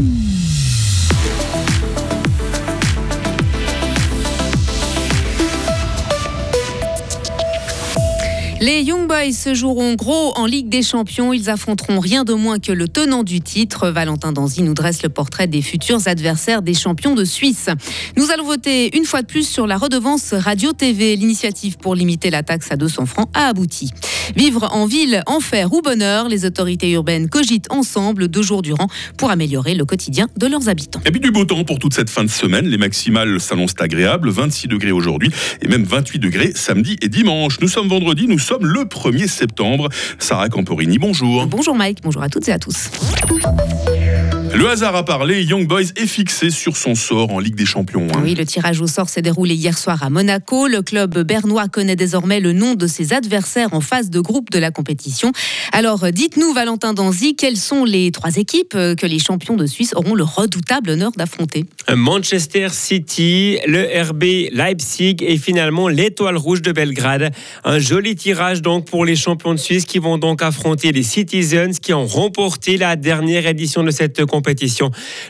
[0.00, 0.39] Mm.
[8.62, 11.32] Les Young Boys se joueront gros en Ligue des Champions.
[11.32, 13.88] Ils affronteront rien de moins que le tenant du titre.
[13.88, 17.70] Valentin Danzy nous dresse le portrait des futurs adversaires des champions de Suisse.
[18.18, 21.16] Nous allons voter une fois de plus sur la redevance radio-TV.
[21.16, 23.92] L'initiative pour limiter la taxe à 200 francs a abouti.
[24.36, 29.30] Vivre en ville, enfer ou bonheur, les autorités urbaines cogitent ensemble deux jours durant pour
[29.30, 31.00] améliorer le quotidien de leurs habitants.
[31.06, 32.66] Et puis du beau temps pour toute cette fin de semaine.
[32.66, 34.28] Les maximales s'annoncent agréables.
[34.28, 35.30] 26 degrés aujourd'hui
[35.62, 37.58] et même 28 degrés samedi et dimanche.
[37.62, 39.88] Nous sommes vendredi, nous sommes le 1er septembre.
[40.18, 41.46] Sarah Camporini, bonjour.
[41.46, 42.90] Bonjour Mike, bonjour à toutes et à tous.
[44.52, 48.08] Le hasard a parlé, Young Boys est fixé sur son sort en Ligue des Champions.
[48.12, 48.20] Hein.
[48.24, 50.66] Oui, le tirage au sort s'est déroulé hier soir à Monaco.
[50.66, 54.58] Le club bernois connaît désormais le nom de ses adversaires en phase de groupe de
[54.58, 55.30] la compétition.
[55.70, 60.16] Alors, dites-nous, Valentin Danzy, quelles sont les trois équipes que les champions de Suisse auront
[60.16, 61.66] le redoutable honneur d'affronter?
[61.88, 67.32] Manchester City, le RB Leipzig et finalement l'Étoile Rouge de Belgrade.
[67.62, 71.78] Un joli tirage donc pour les champions de Suisse qui vont donc affronter les Citizens
[71.80, 74.39] qui ont remporté la dernière édition de cette compétition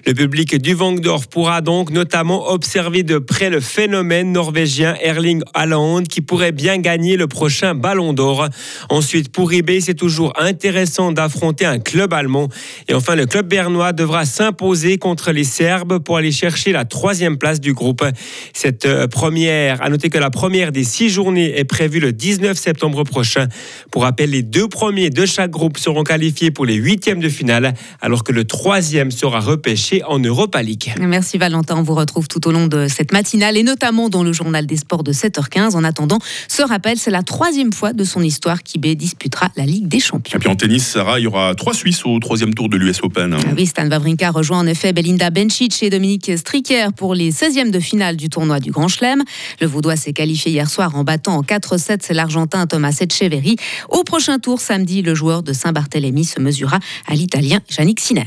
[0.06, 6.03] Le public du Vangdorf pourra donc notamment observer de près le phénomène norvégien Erling Haaland
[6.03, 8.48] qui pourrait bien gagner le prochain Ballon d'Or.
[8.88, 12.48] Ensuite, pour eBay, c'est toujours intéressant d'affronter un club allemand.
[12.88, 17.38] Et enfin, le club bernois devra s'imposer contre les Serbes pour aller chercher la troisième
[17.38, 18.05] place du groupe.
[18.53, 22.56] Cette euh, première, à noter que la première des six journées est prévue le 19
[22.56, 23.47] septembre prochain.
[23.91, 27.75] Pour rappel, les deux premiers de chaque groupe seront qualifiés pour les huitièmes de finale,
[28.00, 30.93] alors que le troisième sera repêché en Europa League.
[31.01, 34.34] Merci Valentin, on vous retrouve tout au long de cette matinale et notamment dans le
[34.34, 35.75] journal des sports de 7h15.
[35.75, 39.89] En attendant, ce rappel, c'est la troisième fois de son histoire qu'IB disputera la Ligue
[39.89, 40.37] des Champions.
[40.37, 43.03] Et puis en tennis, Sarah, il y aura trois Suisses au troisième tour de l'US
[43.03, 43.34] Open.
[43.39, 47.71] Ah oui, Stan Wawrinka rejoint en effet Belinda Bencic et Dominique Stricker pour les 16e
[47.71, 49.23] de finale du tournoi du Grand Chelem.
[49.61, 53.56] Le Vaudois s'est qualifié hier soir en battant en 4-7 l'Argentin Thomas Etcheverry.
[53.89, 58.27] Au prochain tour, samedi, le joueur de Saint-Barthélemy se mesurera à l'Italien Yannick Sinner.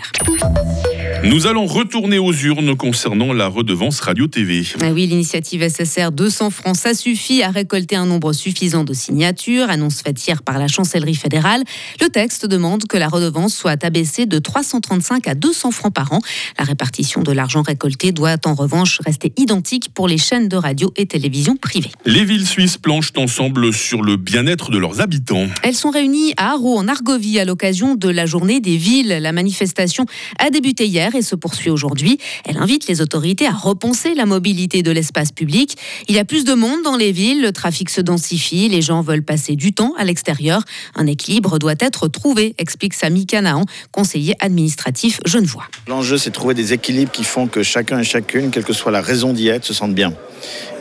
[1.24, 4.66] Nous allons retourner aux urnes concernant la redevance radio-TV.
[4.82, 9.70] Ah oui, l'initiative SSR 200 francs, ça suffit à récolter un nombre suffisant de signatures,
[9.70, 11.64] annonce faite hier par la chancellerie fédérale.
[12.02, 16.20] Le texte demande que la redevance soit abaissée de 335 à 200 francs par an.
[16.60, 20.92] La répartition de l'argent récolté doit en revanche rester identique pour les chaînes de radio
[20.98, 21.92] et télévision privées.
[22.06, 25.48] Les villes suisses planchent ensemble sur le bien-être de leurs habitants.
[25.64, 29.20] Elles sont réunies à Haro, en Argovie, à l'occasion de la journée des villes.
[29.22, 30.06] La manifestation
[30.38, 32.18] a débuté hier et se poursuit aujourd'hui.
[32.46, 35.76] Elle invite les autorités à repenser la mobilité de l'espace public.
[36.08, 39.02] Il y a plus de monde dans les villes, le trafic se densifie, les gens
[39.02, 40.64] veulent passer du temps à l'extérieur.
[40.96, 45.66] Un équilibre doit être trouvé, explique Samy Canaan, conseiller administratif genevois.
[45.88, 48.92] L'enjeu, c'est de trouver des équilibres qui font que chacun et chacune, quelle que soit
[48.92, 50.14] la raison d'y être, se sentent bien.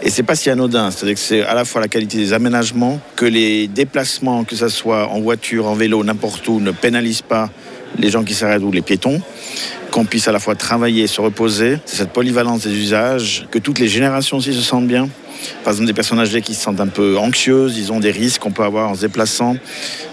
[0.02, 3.00] Et c'est pas si anodin, c'est-à-dire que c'est à la fois la qualité des aménagements,
[3.16, 7.50] que les déplacements, que ce soit en voiture, en vélo, n'importe où, ne pénalisent pas
[7.98, 9.20] les gens qui s'arrêtent ou les piétons
[9.92, 11.78] qu'on puisse à la fois travailler et se reposer.
[11.84, 15.08] C'est cette polyvalence des usages, que toutes les générations aussi se sentent bien.
[15.64, 18.40] Par exemple, des personnes âgées qui se sentent un peu anxieuses, ils ont des risques
[18.40, 19.56] qu'on peut avoir en se déplaçant.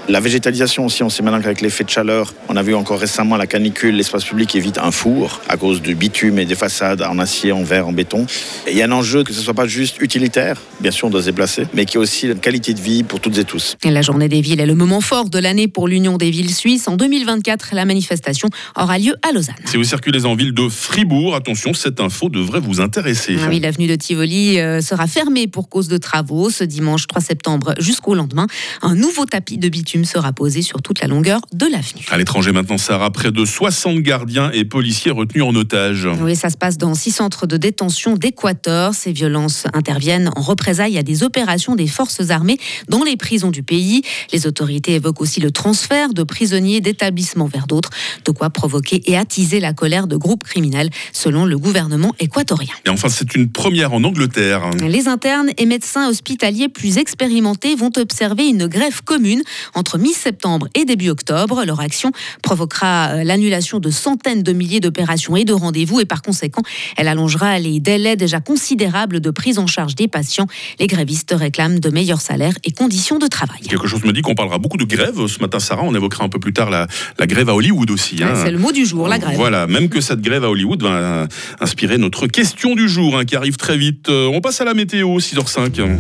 [0.10, 3.38] La végétalisation aussi, on sait maintenant qu'avec l'effet de chaleur, on a vu encore récemment
[3.38, 7.20] la canicule, l'espace public évite un four à cause du bitume et des façades en
[7.20, 8.26] acier, en verre, en béton.
[8.66, 11.08] Et il y a un enjeu que ce ne soit pas juste utilitaire, bien sûr
[11.08, 13.44] on doit se déplacer, mais qui est aussi une qualité de vie pour toutes et
[13.44, 13.78] tous.
[13.84, 16.88] la journée des villes est le moment fort de l'année pour l'Union des villes suisses.
[16.88, 19.56] En 2024, la manifestation aura lieu à Lausanne.
[19.66, 23.38] Si vous circulez en ville de Fribourg, attention, cette info devrait vous intéresser.
[23.44, 25.19] Ah oui, l'avenue de Tivoli euh, sera fermée
[25.52, 28.48] pour cause de travaux ce dimanche 3 septembre jusqu'au lendemain.
[28.82, 32.06] Un nouveau tapis de bitume sera posé sur toute la longueur de l'avenue.
[32.10, 36.08] À l'étranger maintenant, Sarah, près de 60 gardiens et policiers retenus en otage.
[36.22, 38.94] Oui, ça se passe dans six centres de détention d'Équateur.
[38.94, 42.58] Ces violences interviennent en représailles à des opérations des forces armées
[42.88, 44.04] dans les prisons du pays.
[44.32, 47.90] Les autorités évoquent aussi le transfert de prisonniers d'établissements vers d'autres,
[48.24, 52.74] de quoi provoquer et attiser la colère de groupes criminels, selon le gouvernement équatorien.
[52.86, 54.70] Et enfin, c'est une première en Angleterre.
[54.80, 59.42] Les internes et médecins hospitaliers plus expérimentés vont observer une grève commune
[59.76, 61.64] entre mi-septembre et début octobre.
[61.66, 62.12] Leur action
[62.42, 66.62] provoquera euh, l'annulation de centaines de milliers d'opérations et de rendez-vous et par conséquent,
[66.98, 70.48] elle allongera les délais déjà considérables de prise en charge des patients.
[70.80, 73.62] Les grévistes réclament de meilleurs salaires et conditions de travail.
[73.62, 75.84] Quelque chose me dit qu'on parlera beaucoup de grève ce matin, Sarah.
[75.84, 78.24] On évoquera un peu plus tard la, la grève à Hollywood aussi.
[78.24, 78.34] Hein.
[78.44, 79.36] c'est le mot du jour, la grève.
[79.36, 81.28] Voilà, même que cette grève à Hollywood va
[81.60, 84.10] inspirer notre question du jour hein, qui arrive très vite.
[84.10, 85.98] Euh, on passe à la météo, 6h05.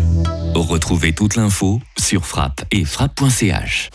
[0.55, 3.89] Retrouvez toute l'info sur frappe et frappe.ch.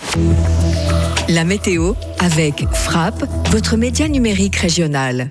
[1.28, 5.30] La météo avec Frappe, votre média numérique régional.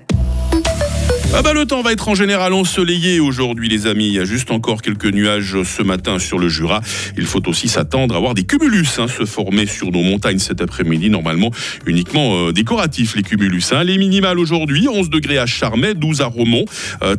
[1.36, 4.06] Ah bah le temps va être en général ensoleillé aujourd'hui les amis.
[4.06, 6.80] Il y a juste encore quelques nuages ce matin sur le Jura.
[7.18, 10.60] Il faut aussi s'attendre à voir des cumulus hein, se former sur nos montagnes cet
[10.60, 11.10] après-midi.
[11.10, 11.50] Normalement
[11.86, 13.72] uniquement euh, décoratifs les cumulus.
[13.72, 13.82] Hein.
[13.82, 16.66] Les minimales aujourd'hui 11 degrés à Charmey, 12 à Romont,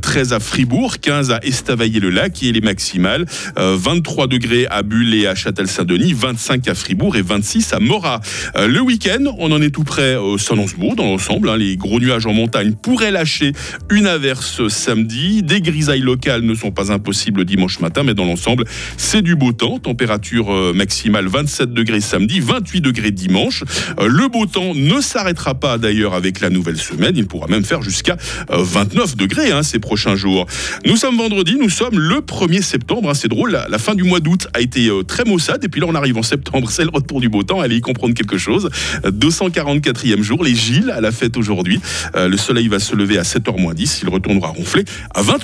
[0.01, 3.25] 13 à Fribourg, 15 à Estavayer-le-Lac et les maximales
[3.57, 8.21] 23 degrés à Bulle et à Châtel-Saint-Denis, 25 à Fribourg et 26 à Morat.
[8.56, 10.38] le week-end, on en est tout près au
[10.77, 11.50] beau dans l'ensemble.
[11.50, 11.57] Hein.
[11.57, 13.51] Les gros nuages en montagne pourraient lâcher
[13.89, 15.44] une averse samedi.
[15.44, 18.66] Des grisailles locales ne sont pas impossibles dimanche matin, mais dans l'ensemble,
[18.98, 19.80] c'est du beau temps.
[19.80, 23.63] Température euh, maximale 27 degrés samedi, 28 degrés dimanche.
[24.00, 27.13] Euh, le beau temps ne s'arrêtera pas d'ailleurs avec la nouvelle semaine.
[27.16, 28.18] Il pourra même faire jusqu'à
[28.50, 30.46] 29 euh, degrés hein, ces prochains jours.
[30.86, 33.10] Nous sommes vendredi, nous sommes le 1er septembre.
[33.10, 35.63] Hein, c'est drôle, la, fin du mois d'août a été très maussade.
[35.63, 37.62] Et puis là, on arrive en septembre, c'est le retour du beau temps.
[37.62, 38.69] Allez y comprendre quelque chose.
[39.04, 41.80] 244e jour, les Gilles à la fête aujourd'hui.
[42.16, 43.94] le soleil va se lever à 7h moins 10.
[44.01, 44.83] Il retournera ronfler
[45.13, 45.44] à 20h.